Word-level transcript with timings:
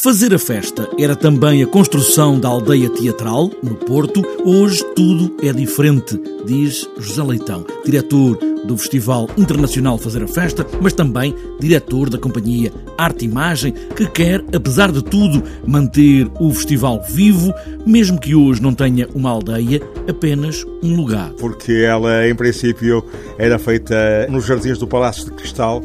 Fazer 0.00 0.32
a 0.32 0.38
festa 0.38 0.88
era 0.96 1.16
também 1.16 1.60
a 1.60 1.66
construção 1.66 2.38
da 2.38 2.48
aldeia 2.48 2.88
teatral, 2.88 3.50
no 3.60 3.74
Porto. 3.74 4.22
Hoje 4.44 4.84
tudo 4.94 5.36
é 5.42 5.52
diferente, 5.52 6.16
diz 6.46 6.88
José 7.00 7.20
Leitão, 7.20 7.66
diretor 7.84 8.38
do 8.64 8.78
Festival 8.78 9.28
Internacional 9.36 9.98
Fazer 9.98 10.22
a 10.22 10.28
Festa, 10.28 10.64
mas 10.80 10.92
também 10.92 11.34
diretor 11.58 12.08
da 12.10 12.16
companhia 12.16 12.72
Arte 12.96 13.24
Imagem, 13.24 13.72
que 13.96 14.06
quer, 14.06 14.44
apesar 14.54 14.92
de 14.92 15.02
tudo, 15.02 15.42
manter 15.66 16.30
o 16.38 16.54
festival 16.54 17.02
vivo, 17.08 17.52
mesmo 17.84 18.20
que 18.20 18.36
hoje 18.36 18.62
não 18.62 18.74
tenha 18.74 19.08
uma 19.16 19.30
aldeia, 19.30 19.82
apenas 20.08 20.64
um 20.80 20.94
lugar. 20.94 21.32
Porque 21.40 21.72
ela, 21.72 22.28
em 22.28 22.36
princípio, 22.36 23.04
era 23.36 23.58
feita 23.58 24.28
nos 24.30 24.46
jardins 24.46 24.78
do 24.78 24.86
Palácio 24.86 25.24
de 25.24 25.32
Cristal 25.32 25.82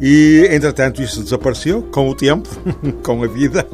e, 0.00 0.46
entretanto, 0.50 1.02
isso 1.02 1.22
desapareceu 1.22 1.82
com 1.82 2.08
o 2.08 2.14
tempo, 2.14 2.48
com 3.02 3.22
a 3.22 3.26
vida. 3.26 3.66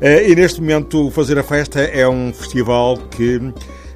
Eh, 0.00 0.30
e 0.30 0.34
neste 0.36 0.60
momento, 0.60 1.10
Fazer 1.10 1.38
a 1.38 1.42
Festa 1.42 1.80
é 1.80 2.08
um 2.08 2.32
festival 2.32 2.96
que 2.96 3.52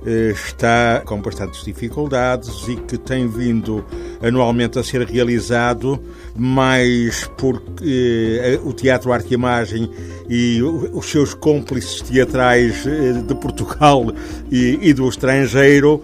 eh, 0.07 0.31
está 0.31 1.03
com 1.05 1.21
bastantes 1.21 1.65
dificuldades 1.65 2.67
e 2.69 2.77
que 2.77 2.99
tem 2.99 3.29
vindo 3.29 3.85
anualmente 4.23 4.79
a 4.79 4.85
ser 4.85 5.07
realizado 5.07 6.01
mais 6.37 7.29
porque 7.37 8.41
eh, 8.41 8.61
o 8.65 8.73
Teatro 8.73 9.13
Arte 9.13 9.31
e 9.31 9.35
Imagem 9.35 9.91
e 10.29 10.61
os 10.63 11.07
seus 11.07 11.35
cúmplices 11.35 12.01
teatrais 12.03 12.87
eh, 12.87 13.23
de 13.27 13.35
Portugal 13.35 14.13
e, 14.51 14.79
e 14.83 14.93
do 14.93 15.09
estrangeiro 15.09 16.03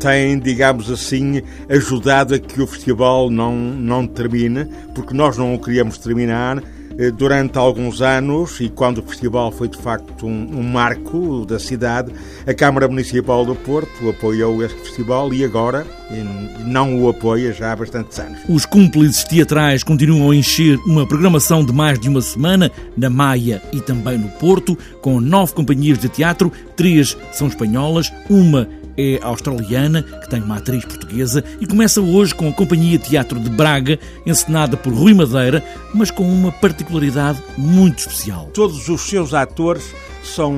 têm, 0.00 0.38
digamos 0.38 0.90
assim, 0.90 1.42
ajudado 1.68 2.34
a 2.34 2.38
que 2.38 2.60
o 2.60 2.66
festival 2.66 3.30
não, 3.30 3.54
não 3.54 4.06
termine, 4.06 4.66
porque 4.94 5.14
nós 5.14 5.36
não 5.36 5.54
o 5.54 5.58
queríamos 5.58 5.98
terminar 5.98 6.58
eh, 6.58 6.75
durante 7.16 7.58
alguns 7.58 8.00
anos, 8.00 8.60
e 8.60 8.68
quando 8.68 8.98
o 8.98 9.02
festival 9.02 9.52
foi 9.52 9.68
de 9.68 9.76
facto 9.76 10.26
um, 10.26 10.58
um, 10.58 10.62
marco 10.62 11.44
da 11.44 11.58
cidade, 11.58 12.10
a 12.46 12.54
Câmara 12.54 12.88
Municipal 12.88 13.44
do 13.44 13.54
Porto 13.54 14.08
apoiou 14.08 14.62
este 14.64 14.78
festival 14.80 15.32
e 15.34 15.44
agora 15.44 15.86
não 16.64 17.02
o 17.02 17.08
apoia 17.08 17.52
já 17.52 17.72
há 17.72 17.76
bastantes 17.76 18.18
anos. 18.18 18.38
Os 18.48 18.64
cúmplices 18.64 19.24
teatrais 19.24 19.82
continuam 19.82 20.30
a 20.30 20.36
encher 20.36 20.78
uma 20.86 21.06
programação 21.06 21.64
de 21.64 21.72
mais 21.72 21.98
de 21.98 22.08
uma 22.08 22.22
semana 22.22 22.70
na 22.96 23.10
Maia 23.10 23.62
e 23.72 23.80
também 23.80 24.16
no 24.16 24.28
Porto, 24.28 24.78
com 25.00 25.20
nove 25.20 25.52
companhias 25.52 25.98
de 25.98 26.08
teatro, 26.08 26.52
três 26.76 27.16
são 27.32 27.48
espanholas, 27.48 28.12
uma 28.30 28.68
é 28.96 29.18
australiana, 29.22 30.02
que 30.02 30.28
tem 30.28 30.42
uma 30.42 30.56
atriz 30.56 30.84
portuguesa, 30.84 31.44
e 31.60 31.66
começa 31.66 32.00
hoje 32.00 32.34
com 32.34 32.48
a 32.48 32.52
Companhia 32.52 32.98
Teatro 32.98 33.38
de 33.38 33.50
Braga, 33.50 33.98
encenada 34.24 34.76
por 34.76 34.92
Rui 34.92 35.14
Madeira, 35.14 35.62
mas 35.94 36.10
com 36.10 36.24
uma 36.24 36.50
particularidade 36.52 37.42
muito 37.56 37.98
especial. 37.98 38.50
Todos 38.52 38.88
os 38.88 39.02
seus 39.02 39.34
atores 39.34 39.94
são 40.22 40.54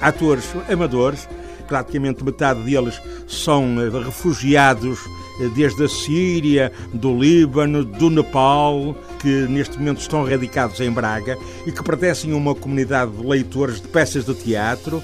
atores 0.00 0.44
amadores, 0.70 1.28
praticamente 1.66 2.24
metade 2.24 2.62
deles 2.62 3.00
são 3.26 3.76
eh, 3.80 3.90
refugiados 4.04 4.98
eh, 5.40 5.48
desde 5.54 5.84
a 5.84 5.88
Síria, 5.88 6.72
do 6.94 7.16
Líbano, 7.16 7.84
do 7.84 8.08
Nepal, 8.08 8.96
que 9.20 9.28
neste 9.48 9.78
momento 9.78 10.00
estão 10.00 10.24
radicados 10.24 10.80
em 10.80 10.90
Braga 10.90 11.36
e 11.66 11.72
que 11.72 11.82
pertencem 11.82 12.32
a 12.32 12.36
uma 12.36 12.54
comunidade 12.54 13.12
de 13.12 13.26
leitores 13.26 13.80
de 13.80 13.88
peças 13.88 14.24
de 14.24 14.34
teatro 14.34 15.02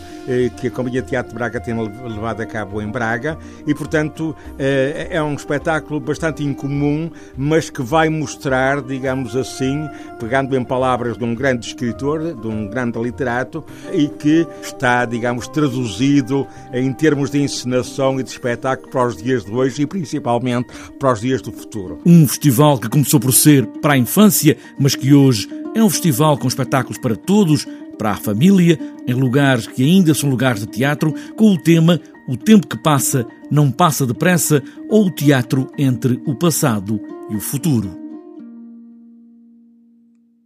que 0.56 0.68
a 0.68 0.70
Companhia 0.70 1.02
Teatro 1.02 1.34
Braga 1.34 1.60
tem 1.60 1.74
levado 1.74 2.40
a 2.40 2.46
cabo 2.46 2.80
em 2.80 2.88
Braga 2.88 3.38
e, 3.66 3.74
portanto, 3.74 4.34
eh, 4.58 5.08
é 5.10 5.22
um 5.22 5.34
espetáculo 5.34 6.00
bastante 6.00 6.42
incomum, 6.42 7.10
mas 7.36 7.70
que 7.70 7.82
vai 7.82 8.08
mostrar, 8.08 8.80
digamos 8.82 9.36
assim, 9.36 9.88
pegando 10.18 10.56
em 10.56 10.64
palavras 10.64 11.16
de 11.16 11.24
um 11.24 11.34
grande 11.34 11.66
escritor, 11.66 12.34
de 12.34 12.46
um 12.46 12.66
grande 12.68 12.98
literato, 12.98 13.64
e 13.92 14.08
que 14.08 14.46
está, 14.62 15.04
digamos, 15.04 15.48
traduzido 15.48 16.46
em 16.72 16.92
termos 16.92 17.30
de 17.30 17.42
encenação 17.42 18.18
e 18.18 18.22
de 18.22 18.30
espetáculo 18.30 18.90
para 18.90 19.06
os 19.06 19.16
dias 19.16 19.44
de 19.44 19.50
hoje 19.50 19.82
e 19.82 19.86
principalmente 19.86 20.68
para 20.98 21.12
os 21.12 21.20
dias 21.20 21.42
do 21.42 21.52
futuro. 21.52 22.00
Um 22.04 22.26
festival 22.26 22.78
que 22.78 22.88
começou 22.88 23.20
por 23.20 23.32
ser 23.32 23.66
para 23.80 23.94
a 23.94 23.98
infância, 23.98 24.56
mas 24.78 24.94
que 24.94 25.12
hoje 25.12 25.48
é 25.74 25.82
um 25.82 25.90
festival 25.90 26.38
com 26.38 26.46
espetáculos 26.46 26.98
para 26.98 27.16
todos, 27.16 27.66
para 27.96 28.12
a 28.12 28.16
família, 28.16 28.78
em 29.06 29.14
lugares 29.14 29.66
que 29.66 29.82
ainda 29.82 30.14
são 30.14 30.28
lugares 30.28 30.60
de 30.60 30.66
teatro, 30.66 31.14
com 31.36 31.52
o 31.52 31.58
tema 31.58 32.00
O 32.26 32.36
tempo 32.36 32.66
que 32.66 32.78
passa 32.78 33.26
não 33.50 33.70
passa 33.70 34.06
depressa 34.06 34.62
ou 34.88 35.06
o 35.06 35.10
teatro 35.10 35.70
entre 35.76 36.20
o 36.26 36.34
passado 36.34 37.00
e 37.30 37.36
o 37.36 37.40
futuro. 37.40 38.03